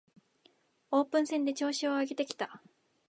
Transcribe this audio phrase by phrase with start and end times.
[0.89, 2.63] オープン戦で調子を上げてきた